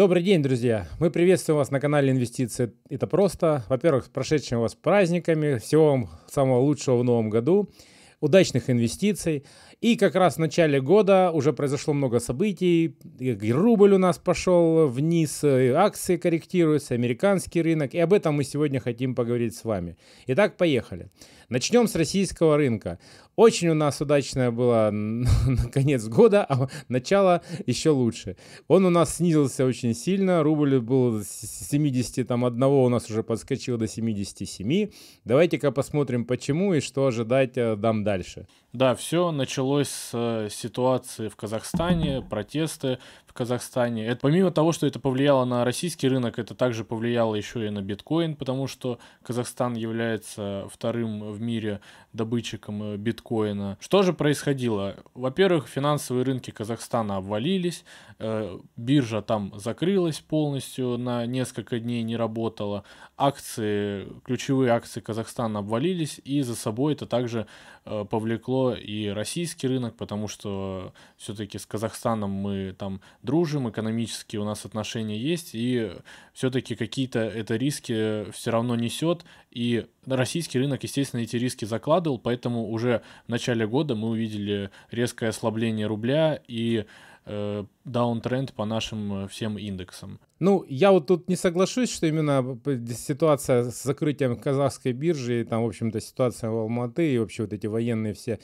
[0.00, 0.88] Добрый день, друзья!
[0.98, 2.72] Мы приветствуем вас на канале Инвестиции.
[2.88, 3.64] Это просто.
[3.68, 5.58] Во-первых, с прошедшими вас праздниками.
[5.58, 7.68] Всего вам самого лучшего в новом году.
[8.18, 9.44] Удачных инвестиций.
[9.80, 12.96] И как раз в начале года уже произошло много событий.
[13.18, 17.94] И рубль у нас пошел вниз, акции корректируются, американский рынок.
[17.94, 19.96] И об этом мы сегодня хотим поговорить с вами.
[20.26, 21.10] Итак, поехали.
[21.48, 22.98] Начнем с российского рынка.
[23.36, 24.92] Очень у нас удачное было
[25.72, 28.36] конец года, а начало еще лучше.
[28.68, 30.42] Он у нас снизился очень сильно.
[30.42, 34.90] Рубль был с 71 у нас уже подскочил до 77.
[35.24, 38.46] Давайте-ка посмотрим, почему и что ожидать э, дам дальше.
[38.72, 44.06] Да, все началось с э, ситуации в Казахстане, протесты в Казахстане.
[44.06, 47.82] Это, помимо того, что это повлияло на российский рынок, это также повлияло еще и на
[47.82, 51.80] биткоин, потому что Казахстан является вторым в мире
[52.12, 53.78] добытчиком э, биткоина.
[53.80, 54.96] Что же происходило?
[55.14, 57.84] Во-первых, финансовые рынки Казахстана обвалились,
[58.18, 62.84] э, биржа там закрылась полностью, на несколько дней не работала,
[63.16, 67.46] акции, ключевые акции Казахстана обвалились, и за собой это также
[67.84, 74.66] повлекло и российский рынок, потому что все-таки с Казахстаном мы там дружим, экономически у нас
[74.66, 75.90] отношения есть, и
[76.34, 81.64] все-таки какие-то это риски все равно несет, и российский рынок, естественно, эти риски
[82.00, 86.86] закладывал, поэтому уже в начале года мы увидели резкое ослабление рубля и
[87.26, 90.18] э, даунтренд по нашим всем индексам.
[90.40, 92.58] Ну, я вот тут не соглашусь, что именно
[92.96, 97.52] ситуация с закрытием казахской биржи, и там, в общем-то, ситуация в Алматы и вообще вот
[97.52, 98.38] эти военные все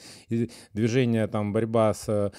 [0.73, 2.29] движения, там, борьба с э,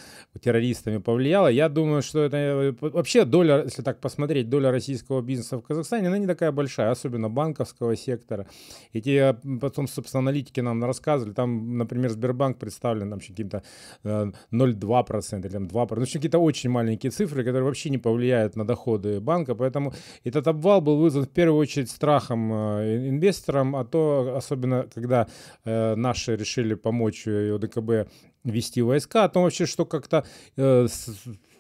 [0.41, 1.49] террористами повлияла.
[1.49, 6.07] Я думаю, что это э, вообще доля, если так посмотреть, доля российского бизнеса в Казахстане,
[6.07, 8.47] она не такая большая, особенно банковского сектора.
[8.93, 13.65] Эти э, потом, собственно, аналитики нам рассказывали, там, например, Сбербанк представлен там каким-то
[14.05, 19.21] 0,2% или там 2%, ну, какие-то очень маленькие цифры, которые вообще не повлияют на доходы
[19.21, 19.93] банка, рынка, поэтому
[20.25, 25.27] этот обвал был вызван в первую очередь страхом э, инвесторам, а то особенно когда
[25.65, 28.11] э, наши решили помочь э, ОДКБ
[28.45, 30.25] вести войска, о том вообще, что как-то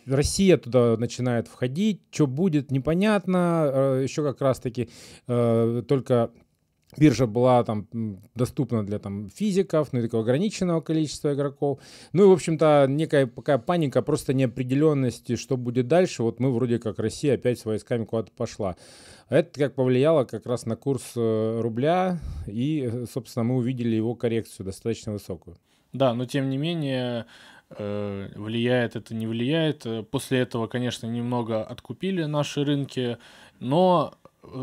[0.06, 4.00] Россия туда начинает входить, что будет, непонятно.
[4.02, 4.88] Еще как раз-таки
[5.26, 6.30] только
[6.96, 7.86] биржа была там
[8.34, 11.80] доступна для там физиков, ну и такого ограниченного количества игроков.
[12.12, 16.22] Ну и, в общем-то, некая такая паника, просто неопределенности, что будет дальше.
[16.22, 18.76] Вот мы вроде как Россия опять с войсками куда-то пошла.
[19.28, 24.64] Это как повлияло как раз на курс э, рубля, и, собственно, мы увидели его коррекцию
[24.64, 25.56] достаточно высокую.
[25.92, 27.26] Да, но тем не менее,
[27.70, 29.86] э, влияет это, не влияет.
[30.10, 33.18] После этого, конечно, немного откупили наши рынки,
[33.60, 34.14] но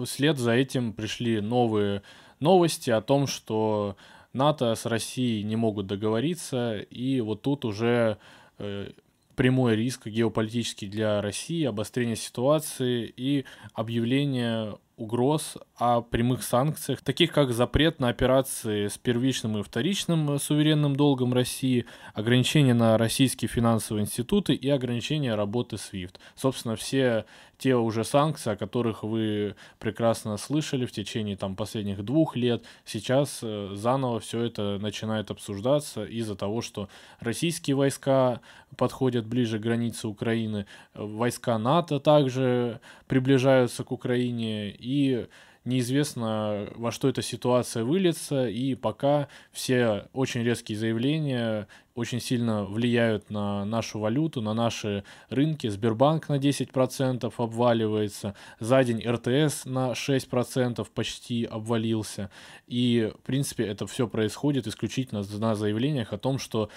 [0.06, 2.02] вслед за этим пришли новые
[2.40, 3.96] новости о том, что
[4.34, 8.18] НАТО с Россией не могут договориться, и вот тут уже
[8.58, 8.92] э,
[9.36, 17.52] прямой риск геополитический для России, обострение ситуации и объявление угроз о прямых санкциях, таких как
[17.52, 24.54] запрет на операции с первичным и вторичным суверенным долгом России, ограничения на российские финансовые институты
[24.54, 26.16] и ограничения работы SWIFT.
[26.36, 27.26] Собственно, все
[27.58, 33.40] те уже санкции, о которых вы прекрасно слышали в течение там, последних двух лет, сейчас
[33.42, 36.90] э, заново все это начинает обсуждаться из-за того, что
[37.20, 38.42] российские войска
[38.76, 45.28] подходят ближе к границе Украины, войска НАТО также приближаются к Украине, и
[45.66, 53.30] неизвестно, во что эта ситуация выльется, и пока все очень резкие заявления очень сильно влияют
[53.30, 55.68] на нашу валюту, на наши рынки.
[55.68, 62.30] Сбербанк на 10% обваливается, за день РТС на 6% почти обвалился.
[62.68, 66.70] И, в принципе, это все происходит исключительно на заявлениях о том, что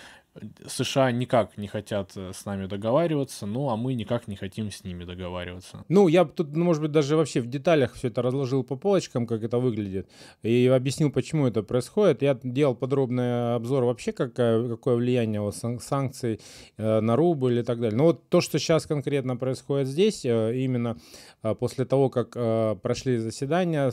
[0.66, 4.84] США никак не хотят э, с нами договариваться, ну а мы никак не хотим с
[4.84, 5.84] ними договариваться.
[5.88, 9.26] Ну, я тут, ну, может быть, даже вообще в деталях все это разложил по полочкам,
[9.26, 10.08] как это выглядит,
[10.42, 12.22] и объяснил, почему это происходит.
[12.22, 16.40] Я делал подробный обзор вообще, какое, какое влияние вот, санкций
[16.76, 17.96] э, на рубль и так далее.
[17.96, 20.98] Но вот то, что сейчас конкретно происходит здесь, э, именно
[21.42, 23.90] э, после того, как э, прошли заседания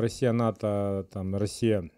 [0.00, 1.90] Россия-НАТО, там, Россия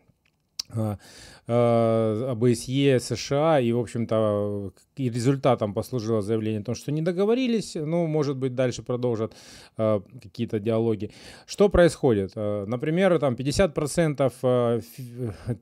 [1.47, 8.07] ОБСЕ, США, и, в общем-то, и результатом послужило заявление о том, что не договорились, ну,
[8.07, 9.35] может быть, дальше продолжат
[9.79, 11.11] э, какие-то диалоги.
[11.47, 12.37] Что происходит?
[12.37, 14.85] Например, там 50%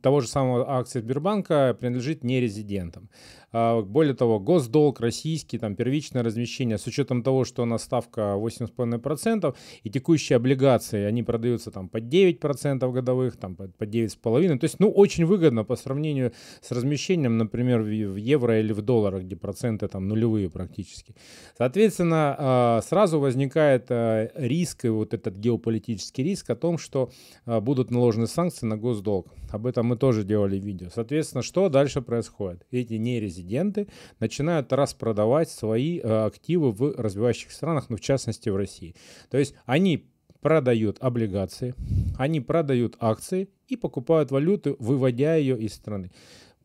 [0.02, 3.08] того же самого акции Сбербанка принадлежит нерезидентам.
[3.50, 9.56] Более того, госдолг российский, там первичное размещение, с учетом того, что у нас ставка 8,5%,
[9.84, 14.90] и текущие облигации, они продаются там по 9% годовых, там по 9,5%, то есть, ну,
[14.90, 20.08] очень выгодно по сравнению с размещением, например, в евро или в долларах, где проценты там
[20.08, 21.14] нулевые практически.
[21.56, 27.10] Соответственно, а, сразу возникает а, риск, и вот этот геополитический риск о том, что
[27.44, 29.28] а, будут наложены санкции на госдолг.
[29.50, 30.88] Об этом мы тоже делали видео.
[30.92, 32.66] Соответственно, что дальше происходит?
[32.70, 33.88] Эти нерезиденты
[34.19, 38.94] начинают распродавать свои активы в развивающих странах, ну, в частности, в России.
[39.31, 40.08] То есть они
[40.40, 41.74] продают облигации,
[42.16, 46.10] они продают акции и покупают валюту, выводя ее из страны.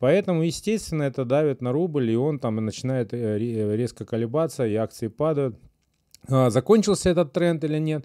[0.04, 5.08] Поэтому, естественно, это давит на рубль, и он там начинает э, резко колебаться, и акции
[5.08, 5.58] падают.
[6.28, 8.04] А, закончился этот тренд или нет?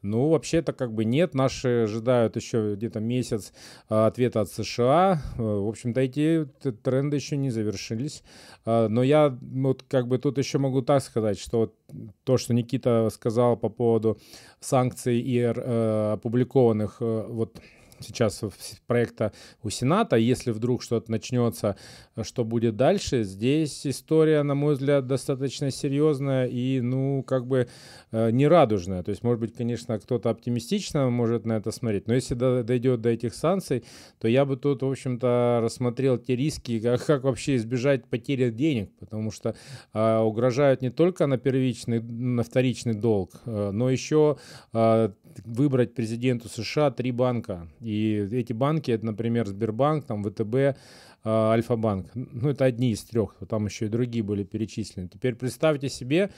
[0.00, 1.34] Ну, вообще-то как бы нет.
[1.34, 3.52] Наши ожидают еще где-то месяц
[3.88, 5.20] а, ответа от США.
[5.38, 6.46] Э, в общем-то, эти
[6.84, 8.22] тренды еще не завершились.
[8.64, 11.74] А, но я вот как бы тут еще могу так сказать, что
[12.22, 14.20] то, что Никита сказал по поводу
[14.60, 17.60] санкций и э, опубликованных э, вот
[18.00, 18.42] сейчас
[18.86, 19.32] проекта
[19.62, 20.16] у Сената.
[20.16, 21.76] Если вдруг что-то начнется,
[22.22, 27.68] что будет дальше, здесь история, на мой взгляд, достаточно серьезная и, ну, как бы
[28.12, 29.02] э, нерадужная.
[29.02, 33.10] То есть, может быть, конечно, кто-то оптимистично может на это смотреть, но если дойдет до
[33.10, 33.84] этих санкций,
[34.18, 38.90] то я бы тут, в общем-то, рассмотрел те риски, как, как вообще избежать потери денег,
[38.98, 39.54] потому что
[39.92, 44.36] э, угрожают не только на первичный, на вторичный долг, э, но еще
[44.72, 45.10] э,
[45.44, 47.68] выбрать президенту США три банка.
[47.80, 50.76] И эти банки, это, например, Сбербанк, там, ВТБ,
[51.24, 52.08] а, Альфа-банк.
[52.14, 55.08] Ну, это одни из трех, там еще и другие были перечислены.
[55.08, 56.30] Теперь представьте себе,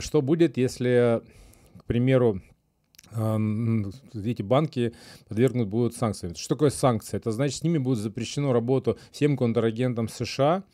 [0.00, 1.22] что будет, если,
[1.78, 2.42] к примеру,
[3.12, 3.38] а,
[4.14, 4.92] эти банки
[5.28, 6.34] подвергнут будут санкциям.
[6.34, 7.16] Что такое санкции?
[7.16, 10.64] Это значит, с ними будет запрещено работу всем контрагентам США,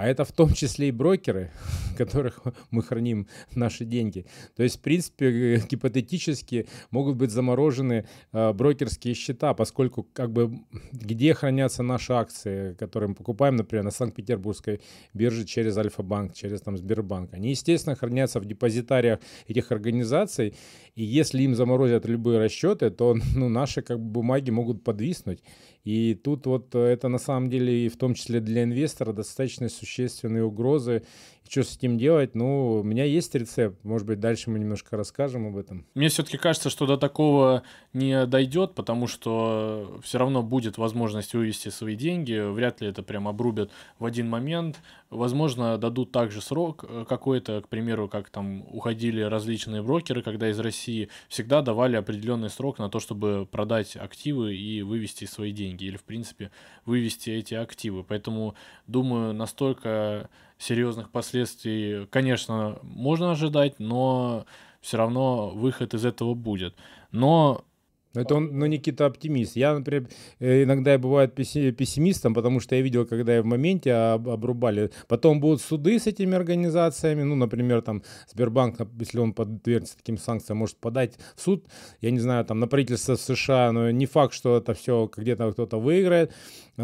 [0.00, 1.50] а это в том числе и брокеры,
[1.98, 4.24] которых мы храним наши деньги.
[4.56, 10.58] То есть, в принципе, гипотетически могут быть заморожены э, брокерские счета, поскольку как бы
[10.92, 14.80] где хранятся наши акции, которые мы покупаем, например, на Санкт-Петербургской
[15.12, 17.34] бирже через Альфа-банк, через там Сбербанк.
[17.34, 20.54] Они, естественно, хранятся в депозитариях этих организаций,
[20.94, 25.42] и если им заморозят любые расчеты, то ну, наши как бы бумаги могут подвиснуть.
[25.84, 30.44] И тут вот это на самом деле и в том числе для инвестора достаточно существенные
[30.44, 31.04] угрозы
[31.50, 32.36] что с этим делать?
[32.36, 33.82] Ну, у меня есть рецепт.
[33.82, 35.84] Может быть, дальше мы немножко расскажем об этом.
[35.94, 41.68] Мне все-таки кажется, что до такого не дойдет, потому что все равно будет возможность вывести
[41.70, 42.38] свои деньги.
[42.52, 44.80] Вряд ли это прям обрубят в один момент.
[45.10, 50.60] Возможно, дадут также срок э, какой-то, к примеру, как там уходили различные брокеры, когда из
[50.60, 55.82] России всегда давали определенный срок на то, чтобы продать активы и вывести свои деньги.
[55.82, 56.52] Или, в принципе,
[56.84, 58.04] вывести эти активы.
[58.04, 58.54] Поэтому,
[58.86, 64.44] думаю, настолько серьезных последствий, конечно, можно ожидать, но
[64.80, 66.74] все равно выход из этого будет.
[67.10, 67.64] Но
[68.12, 69.54] это он, ну, Никита оптимист.
[69.54, 70.08] Я, например,
[70.40, 74.90] э, иногда я бываю пессимистом, потому что я видел, когда я в моменте обрубали.
[75.06, 77.22] Потом будут суды с этими организациями.
[77.22, 81.66] Ну, например, там Сбербанк, если он подвергнется таким санкциям, может подать в суд,
[82.00, 85.78] я не знаю, там на правительство США, но не факт, что это все где-то кто-то
[85.78, 86.32] выиграет.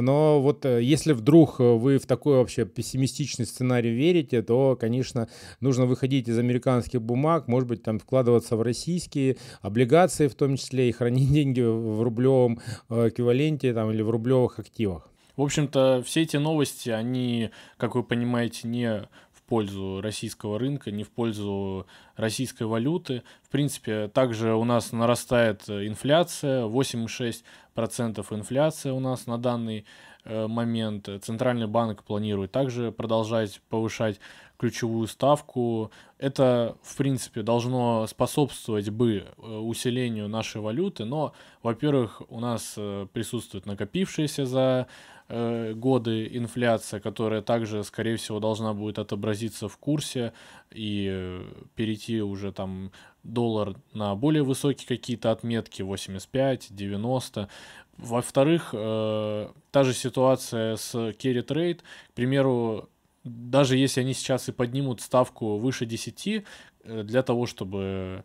[0.00, 5.28] Но вот э, если вдруг вы в такой вообще пессимистичный сценарий верите, то, конечно,
[5.60, 10.88] нужно выходить из американских бумаг, может быть, там вкладываться в российские облигации в том числе
[10.88, 15.10] и хранить деньги в рублевом э, эквиваленте там, или в рублевых активах.
[15.36, 19.02] В общем-то, все эти новости, они, как вы понимаете, не
[19.32, 23.22] в пользу российского рынка, не в пользу российской валюты.
[23.42, 27.42] В принципе, также у нас нарастает инфляция, 8,6
[27.76, 29.84] процентов инфляция у нас на данный
[30.24, 31.08] э, момент.
[31.22, 34.18] Центральный банк планирует также продолжать повышать
[34.58, 35.92] ключевую ставку.
[36.18, 43.06] Это, в принципе, должно способствовать бы э, усилению нашей валюты, но, во-первых, у нас э,
[43.12, 44.86] присутствует накопившаяся за
[45.28, 50.32] годы инфляция, которая также, скорее всего, должна будет отобразиться в курсе
[50.70, 51.40] и
[51.74, 52.92] перейти уже там
[53.32, 57.48] доллар на более высокие какие-то отметки, 85, 90.
[57.96, 61.80] Во-вторых, э, та же ситуация с carry trade,
[62.10, 62.88] к примеру,
[63.24, 66.44] даже если они сейчас и поднимут ставку выше 10,
[66.84, 68.24] э, для того, чтобы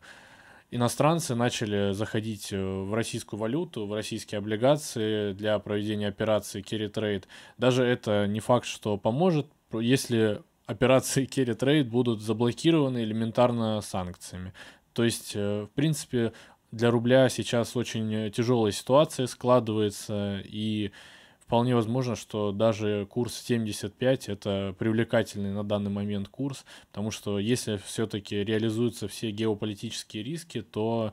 [0.71, 7.25] иностранцы начали заходить э, в российскую валюту, в российские облигации для проведения операции carry trade,
[7.57, 14.53] даже это не факт, что поможет, если операции carry trade будут заблокированы элементарно санкциями.
[14.93, 16.33] То есть, э, в принципе,
[16.71, 20.91] для рубля сейчас очень тяжелая ситуация складывается, и
[21.51, 27.75] вполне возможно, что даже курс 75 это привлекательный на данный момент курс, потому что если
[27.85, 31.11] все-таки реализуются все геополитические риски, то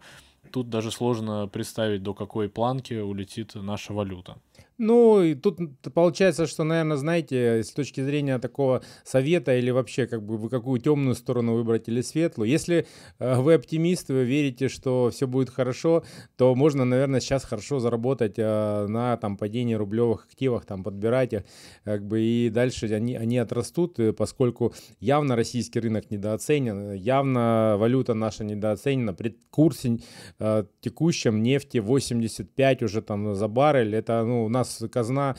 [0.52, 4.38] тут даже сложно представить, до какой планки улетит наша валюта.
[4.78, 5.58] Ну, и тут
[5.92, 10.80] получается, что, наверное, знаете, с точки зрения такого совета или вообще, как бы, вы какую
[10.80, 12.48] темную сторону выбрать или светлую.
[12.48, 12.86] Если
[13.18, 16.04] э, вы оптимист, вы верите, что все будет хорошо,
[16.36, 21.42] то можно, наверное, сейчас хорошо заработать э, на там падении рублевых активах, там подбирать их,
[21.82, 28.14] как бы, и дальше они, они отрастут, э, поскольку явно российский рынок недооценен, явно валюта
[28.14, 29.98] наша недооценена, при курсе
[30.80, 35.34] текущем нефти 85 уже там за баррель, это, ну, у нас нас казна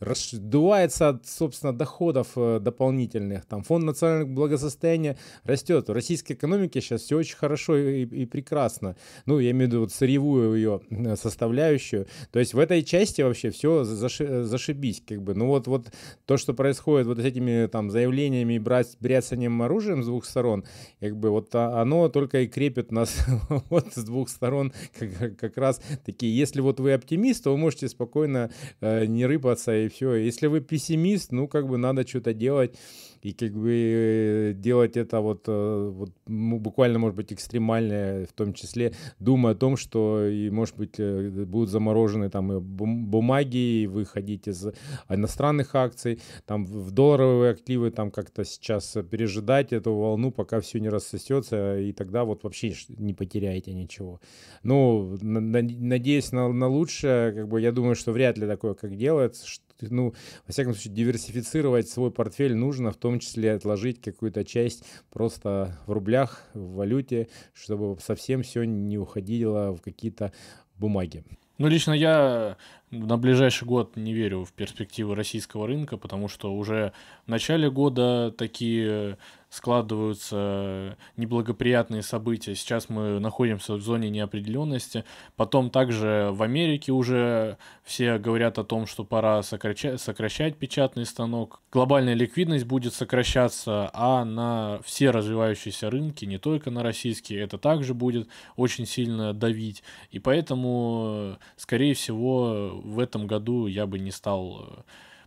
[0.00, 3.44] раздувается от, собственно, доходов э, дополнительных.
[3.44, 5.88] Там фонд национального благосостояния растет.
[5.88, 8.96] В российской экономике сейчас все очень хорошо и, и прекрасно.
[9.26, 12.06] Ну, я имею в виду вот сырьевую ее э, составляющую.
[12.32, 15.02] То есть в этой части вообще все заши, зашибись.
[15.06, 15.34] Как бы.
[15.34, 15.92] Ну вот, вот
[16.24, 20.64] то, что происходит вот с этими там заявлениями и брать, бряцанием оружием с двух сторон,
[21.00, 23.26] как бы вот а, оно только и крепит нас
[23.68, 26.34] вот с двух сторон как, как раз такие.
[26.34, 30.14] Если вот вы оптимист, то вы можете спокойно э, не рыпаться и все.
[30.14, 32.76] Если вы пессимист, ну, как бы надо что-то делать
[33.22, 38.32] и как бы э, делать это вот, э, вот ну, буквально, может быть, экстремальное, в
[38.32, 43.82] том числе, думая о том, что, и, может быть, э, будут заморожены там и бумаги,
[43.82, 44.66] и выходить из
[45.08, 50.88] иностранных акций, там в долларовые активы там как-то сейчас пережидать эту волну, пока все не
[50.88, 54.20] рассосется, и тогда вот вообще не потеряете ничего.
[54.62, 59.46] Ну, надеюсь на, на лучшее, как бы я думаю, что вряд ли такое как делается,
[59.88, 60.14] ну,
[60.46, 65.92] во всяком случае, диверсифицировать свой портфель нужно, в том числе отложить какую-то часть просто в
[65.92, 70.32] рублях, в валюте, чтобы совсем все не уходило в какие-то
[70.76, 71.24] бумаги.
[71.58, 72.56] Ну, лично я
[72.90, 76.92] на ближайший год не верю в перспективы российского рынка, потому что уже
[77.26, 79.16] в начале года такие
[79.50, 82.54] складываются неблагоприятные события.
[82.54, 85.04] Сейчас мы находимся в зоне неопределенности.
[85.36, 91.60] Потом также в Америке уже все говорят о том, что пора сокращать, сокращать печатный станок.
[91.72, 97.92] Глобальная ликвидность будет сокращаться, а на все развивающиеся рынки, не только на российские, это также
[97.92, 99.82] будет очень сильно давить.
[100.12, 104.84] И поэтому, скорее всего, в этом году я бы не стал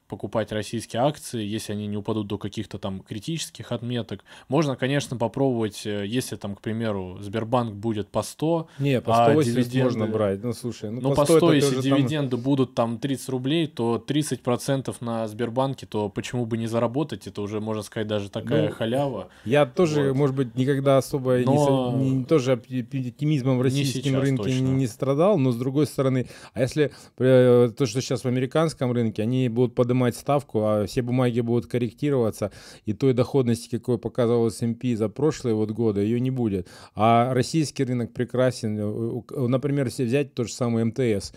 [0.07, 4.23] покупать российские акции, если они не упадут до каких-то там критических отметок.
[4.47, 9.23] Можно, конечно, попробовать, э, если там, к примеру, Сбербанк будет по 100, не, по 100
[9.23, 9.83] а дивиденды...
[9.83, 10.43] можно брать.
[10.43, 12.41] Ну, слушай, ну, ну по 100, 100 если дивиденды там...
[12.41, 17.27] будут там 30 рублей, то 30% на Сбербанке, то почему бы не заработать?
[17.27, 19.29] Это уже, можно сказать, даже такая ну, халява.
[19.45, 20.17] Я тоже, вот.
[20.17, 21.95] может быть, никогда особо но...
[21.97, 24.59] не, не, тоже оптимизмом в российском рынке точно.
[24.59, 28.91] не, не страдал, но с другой стороны, а если э, то, что сейчас в американском
[28.91, 32.51] рынке, они будут поднимать поднимать ставку, а все бумаги будут корректироваться,
[32.85, 36.67] и той доходности, какой показывал S&P за прошлые вот годы, ее не будет.
[36.95, 39.23] А российский рынок прекрасен.
[39.29, 41.33] Например, если взять тот же самый МТС,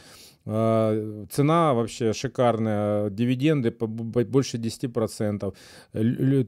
[0.49, 5.55] а, Цена вообще шикарная, дивиденды больше 10%.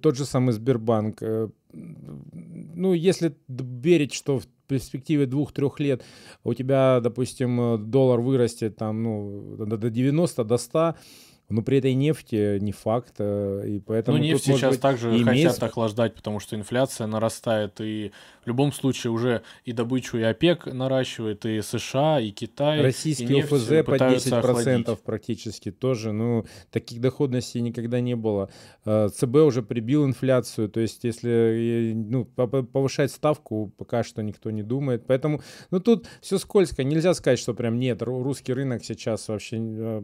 [0.01, 1.23] Тот же самый Сбербанк.
[1.23, 6.03] Э, ну, если верить, что в перспективе двух-трех лет
[6.45, 10.95] у тебя, допустим, доллар вырастет там, ну, до 90, до 100,
[11.49, 14.19] но при этой нефти не факт, э, и поэтому...
[14.19, 15.49] Ну, нефть тут, сейчас быть, также имеет...
[15.49, 18.13] хотят охлаждать, потому что инфляция нарастает, и
[18.45, 22.83] в любом случае уже и добычу и ОПЕК наращивает, и США, и Китай.
[22.83, 25.03] Российский и ОФЗ по 10% охладить.
[25.03, 28.51] практически тоже, ну, таких доходностей никогда не было.
[28.85, 34.63] Э, ЦБ уже прибил инфляцию, то есть если ну, повышать ставку, пока что никто не
[34.63, 35.41] думает, поэтому,
[35.71, 40.03] ну, тут все скользко, нельзя сказать, что прям нет, русский рынок сейчас вообще, э,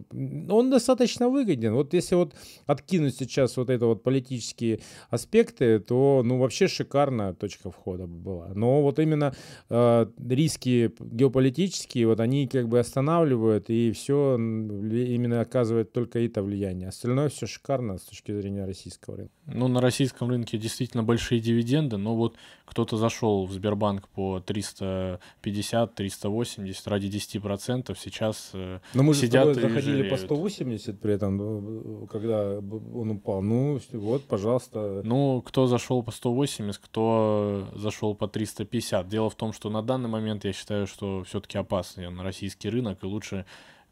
[0.48, 1.74] он достаточно выгоден.
[1.74, 2.34] Вот если вот
[2.66, 8.48] откинуть сейчас вот это вот политические аспекты, то ну вообще шикарная точка входа была.
[8.54, 9.34] Но вот именно
[9.68, 16.88] э, риски геополитические, вот они как бы останавливают, и все именно оказывает только это влияние.
[16.88, 19.34] Остальное все шикарно с точки зрения российского рынка.
[19.46, 26.76] Ну, на российском рынке действительно большие дивиденды, но вот кто-то зашел в Сбербанк по 350-380
[26.86, 31.23] ради 10%, сейчас э, но мы же сидят с тобой заходили по 180 при этом
[31.24, 33.42] там, э, когда он упал.
[33.42, 35.00] Ну, вот, пожалуйста.
[35.04, 39.08] Ну, кто зашел по 180, кто зашел по 350.
[39.08, 43.02] Дело в том, что на данный момент я считаю, что все-таки опасный на российский рынок,
[43.02, 43.46] и лучше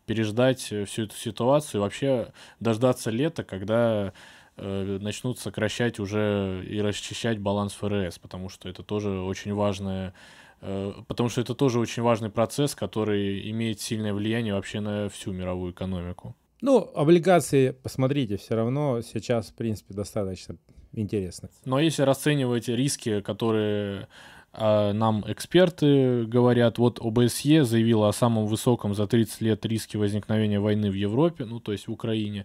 [0.06, 4.12] переждать э, всю эту ситуацию, вообще дождаться лета, когда
[4.56, 10.12] э, начнут сокращать уже и расчищать баланс ФРС, потому что это тоже очень важное
[10.60, 15.32] э, потому что это тоже очень важный процесс, который имеет сильное влияние вообще на всю
[15.32, 16.36] мировую экономику.
[16.62, 20.56] Ну, облигации, посмотрите, все равно сейчас, в принципе, достаточно
[20.92, 21.50] интересно.
[21.64, 24.08] Но если расценивать риски, которые
[24.54, 30.60] а нам эксперты говорят, вот ОБСЕ заявила о самом высоком за 30 лет риске возникновения
[30.60, 32.44] войны в Европе, ну то есть в Украине,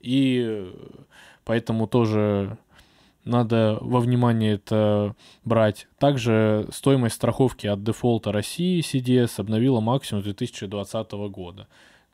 [0.00, 0.72] и
[1.44, 2.56] поэтому тоже
[3.24, 5.88] надо во внимание это брать.
[5.98, 11.66] Также стоимость страховки от дефолта России CDS обновила максимум 2020 года.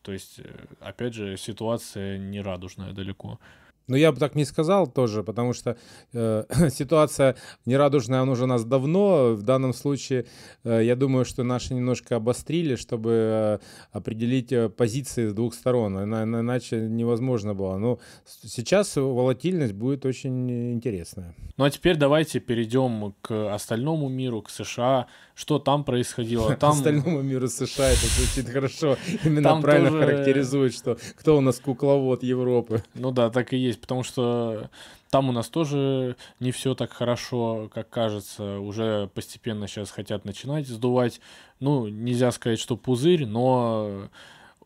[0.05, 3.39] То есть, э, опять же, ситуация нерадужная далеко.
[3.87, 5.77] Ну, я бы так не сказал тоже, потому что
[6.15, 9.35] э, ситуация нерадужная, она уже у нас давно.
[9.35, 10.25] В данном случае,
[10.65, 13.59] э, я думаю, что наши немножко обострили, чтобы э,
[13.93, 15.99] определить э, позиции с двух сторон.
[15.99, 17.77] Иначе невозможно было.
[17.77, 21.35] Но сейчас волатильность будет очень интересная.
[21.57, 25.07] Ну, а теперь давайте перейдем к остальному миру, к США.
[25.35, 26.55] Что там происходило?
[26.61, 26.71] Там...
[26.73, 28.97] Остальному миру США это звучит хорошо.
[29.25, 30.05] Именно там правильно тоже...
[30.05, 32.85] характеризует, что кто у нас кукловод Европы.
[32.95, 34.71] Ну да, так и есть потому что
[35.11, 38.59] там у нас тоже не все так хорошо, как кажется.
[38.59, 41.21] Уже постепенно сейчас хотят начинать сдувать.
[41.61, 44.09] Ну, нельзя сказать, что пузырь, но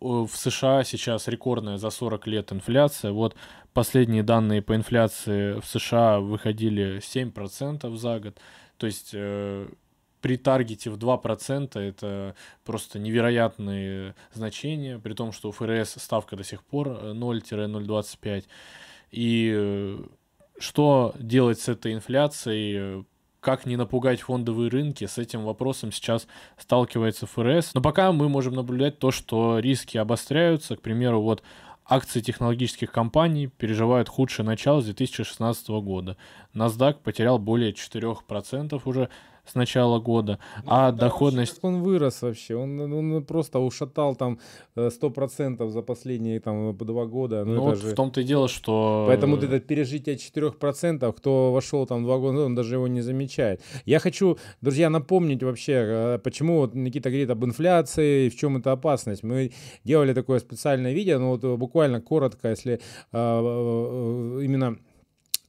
[0.01, 3.13] э, в США сейчас рекордная за 40 лет инфляция.
[3.13, 3.37] Вот
[3.75, 8.39] последние данные по инфляции в США выходили 7% за год.
[8.79, 9.69] То есть э,
[10.21, 12.35] при таргете в 2% это
[12.65, 18.45] просто невероятные значения, при том, что у ФРС ставка до сих пор 0-0,25.
[19.11, 19.99] И э,
[20.59, 23.05] что делать с этой инфляцией,
[23.41, 27.75] как не напугать фондовые рынки, с этим вопросом сейчас сталкивается ФРС.
[27.75, 30.77] Но пока мы можем наблюдать то, что риски обостряются.
[30.77, 31.43] К примеру, вот
[31.89, 36.17] акции технологических компаний переживают худшее начало с 2016 года.
[36.55, 39.09] NASDAQ потерял более 4% уже
[39.49, 41.59] с начала года, ну, а да, доходность...
[41.63, 44.39] Он вырос вообще, он, он просто ушатал там
[44.77, 47.45] 100% э, за последние там два года.
[47.45, 47.89] Ну, ну вот же...
[47.89, 49.05] в том-то и дело, что...
[49.09, 53.61] Поэтому вот это пережитие 4%, кто вошел там два года, он даже его не замечает.
[53.85, 58.73] Я хочу, друзья, напомнить вообще, э, почему вот Никита говорит об инфляции, в чем это
[58.73, 59.23] опасность.
[59.23, 59.53] Мы
[59.85, 62.81] делали такое специальное видео, но вот буквально коротко, если
[63.13, 64.79] э, именно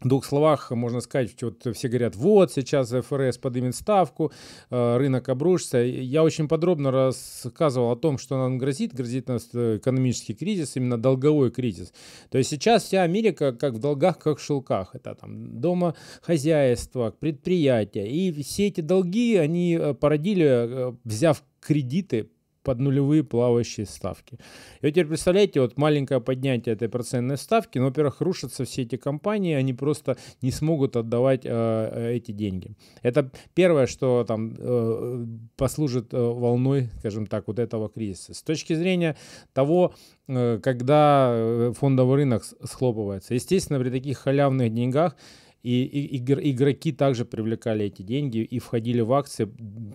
[0.02, 4.32] в двух словах можно сказать, вот все говорят, вот сейчас ФРС поднимет ставку,
[4.70, 5.80] э, рынок обрушится.
[5.80, 8.94] Я очень подробно рассказывал о том, что нам грозит.
[8.94, 11.94] Грозит нас э, экономический кризис, именно долговой кризис.
[12.30, 14.96] То есть сейчас вся Америка как в долгах, как в шелках.
[14.96, 18.08] Это там дома хозяйство, предприятия.
[18.08, 22.30] И все эти долги, они э, породили, взяв кредиты
[22.64, 24.36] под нулевые плавающие ставки.
[24.82, 28.98] И вот теперь представляете, вот маленькое поднятие этой процентной ставки, ну, во-первых, рушатся все эти
[28.98, 32.76] компании, они просто не смогут отдавать э, э эти деньги.
[33.02, 38.34] Это первое, что там э, послужит э, волной, скажем так, вот этого кризиса.
[38.34, 39.16] С точки зрения
[39.54, 39.94] того,
[40.28, 45.16] э, когда э, фондовый рынок схлопывается, естественно, при таких халявных деньгах
[45.64, 49.50] и, и игроки также привлекали эти деньги и входили в акции,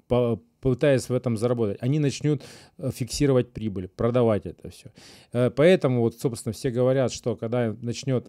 [0.08, 1.76] по, пытаясь в этом заработать.
[1.82, 2.42] Они начнут
[2.78, 4.92] э, фиксировать прибыль, продавать это все.
[5.32, 8.28] Э, поэтому вот, собственно, все говорят, что когда начнет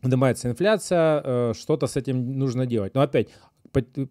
[0.00, 2.94] поднимается инфляция, э, что-то с этим нужно делать.
[2.94, 3.28] Но опять,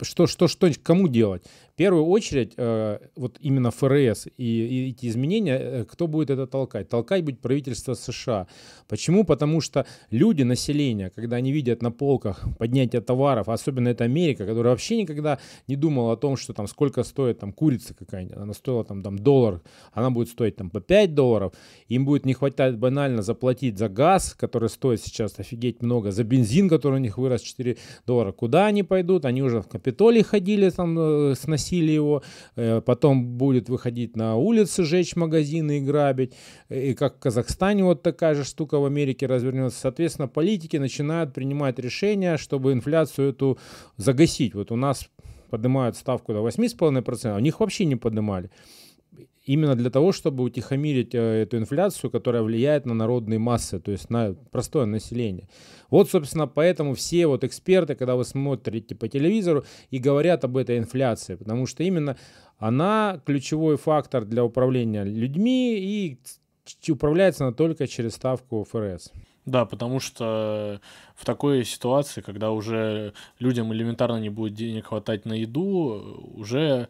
[0.02, 1.43] что, что, что, кому делать?
[1.74, 6.47] В первую очередь, э, вот именно ФРС и, и эти изменения, э, кто будет это
[6.47, 6.89] толкать?
[6.89, 8.47] Толкать будет правительство США.
[8.88, 9.24] Почему?
[9.24, 14.74] Потому что люди, население, когда они видят на полках поднятие товаров, особенно это Америка, которая
[14.74, 18.84] вообще никогда не думала о том, что там сколько стоит там курица какая-нибудь, она стоила
[18.84, 19.62] там, там доллар,
[19.93, 21.54] она будет стоить там по 5 долларов,
[21.88, 26.69] им будет не хватать банально заплатить за газ, который стоит сейчас офигеть много, за бензин,
[26.69, 28.32] который у них вырос 4 доллара.
[28.32, 29.26] Куда они пойдут?
[29.26, 32.24] Они уже уже в Капитолий ходили, там э, сносили его,
[32.56, 36.34] э, потом будет выходить на улицы, жечь магазины и грабить.
[36.70, 39.80] И как в Казахстане вот такая же штука в Америке развернется.
[39.80, 43.58] Соответственно, политики начинают принимать решения, чтобы инфляцию эту
[43.98, 44.56] загасить.
[44.56, 45.10] Вот у нас
[45.50, 48.50] поднимают ставку до 8,5%, а у них вообще не поднимали
[49.44, 54.10] именно для того, чтобы утихомирить э, эту инфляцию, которая влияет на народные массы, то есть
[54.10, 55.48] на простое население.
[55.90, 60.78] Вот, собственно, поэтому все вот эксперты, когда вы смотрите по телевизору и говорят об этой
[60.78, 62.18] инфляции, потому что именно
[62.58, 66.20] она ключевой фактор для управления людьми и
[66.92, 69.12] управляется она только через ставку ФРС.
[69.46, 70.80] Да, потому что
[71.16, 76.90] в такой ситуации, когда уже людям элементарно не будет денег хватать на еду, уже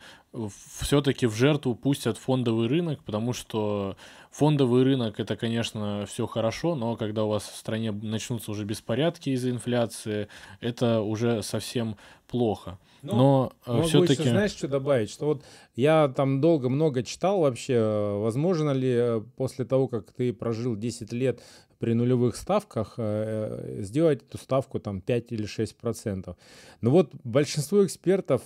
[0.80, 3.96] все-таки в жертву пустят фондовый рынок, потому что
[4.32, 9.30] фондовый рынок это, конечно, все хорошо, но когда у вас в стране начнутся уже беспорядки
[9.30, 10.28] из-за инфляции,
[10.60, 12.80] это уже совсем плохо.
[13.02, 14.30] Но, но э, все-таки...
[14.30, 15.10] знаешь, что добавить?
[15.10, 15.44] Что вот
[15.76, 17.80] я там долго много читал вообще,
[18.20, 21.42] возможно ли э, после того, как ты прожил 10 лет
[21.82, 26.38] при нулевых ставках э, сделать эту ставку там 5 или 6 процентов.
[26.82, 28.42] Но вот большинство экспертов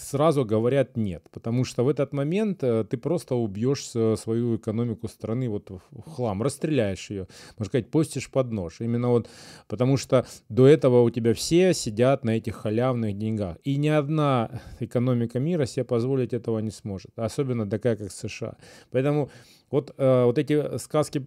[0.00, 5.70] сразу говорят нет, потому что в этот момент ты просто убьешь свою экономику страны вот
[5.70, 7.26] в хлам, расстреляешь ее,
[7.58, 8.80] можно сказать, постишь под нож.
[8.80, 9.28] Именно вот
[9.66, 13.56] потому что до этого у тебя все сидят на этих халявных деньгах.
[13.64, 18.56] И ни одна экономика мира себе позволить этого не сможет, особенно такая, как США.
[18.90, 19.30] Поэтому
[19.70, 21.26] вот, э, вот эти сказки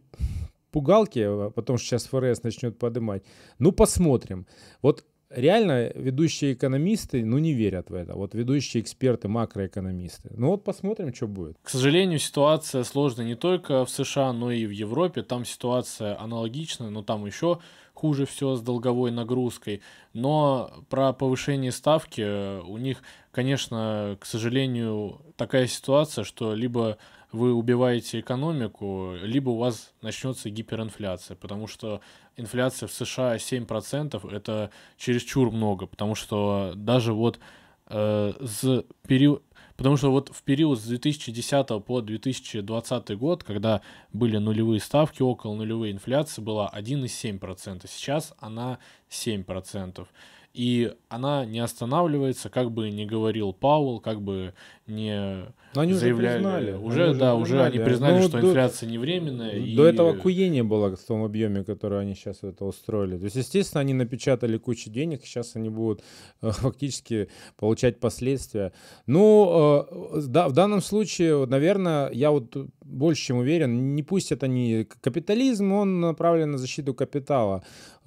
[0.72, 3.24] пугалки, а потом сейчас ФРС начнет поднимать,
[3.60, 4.48] ну посмотрим.
[4.82, 5.06] Вот
[5.36, 8.14] реально ведущие экономисты, ну, не верят в это.
[8.16, 10.32] Вот ведущие эксперты, макроэкономисты.
[10.36, 11.58] Ну, вот посмотрим, что будет.
[11.64, 15.24] К сожалению, ситуация сложная не только в США, но и в Европе.
[15.24, 17.60] Там ситуация аналогичная, но там еще
[17.94, 19.82] хуже все с долговой нагрузкой.
[20.14, 26.98] Но про повышение ставки у них, конечно, к сожалению, такая ситуация, что либо
[27.32, 32.02] вы убиваете экономику, либо у вас начнется гиперинфляция, потому что
[32.36, 37.40] инфляция в США 7% это чересчур много, потому что даже вот
[37.88, 39.44] э, с период,
[39.78, 45.56] потому что вот в период с 2010 по 2020 год, когда были нулевые ставки, около
[45.56, 50.06] нулевой инфляции была 1,7%, сейчас она 7%
[50.54, 54.54] и она не останавливается, как бы не говорил Паул, как бы
[54.86, 56.40] не Но они заявляли.
[56.40, 56.74] Уже, признали.
[56.74, 59.54] уже они да, уже, они признали, ну, что до, инфляция не временная.
[59.76, 59.92] До и...
[59.92, 63.18] этого куе не было в том объеме, который они сейчас это устроили.
[63.18, 66.04] То есть, естественно, они напечатали кучу денег, сейчас они будут
[66.42, 68.74] э, фактически получать последствия.
[69.08, 72.56] Ну, э, да, в данном случае, наверное, я вот
[72.92, 77.64] больше чем уверен, не пусть это не капитализм, он направлен на защиту капитала.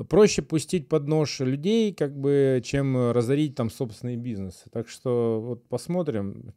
[0.09, 4.65] Проще пустить под нож людей, как бы, чем разорить там собственный бизнес.
[4.73, 6.53] Так что вот посмотрим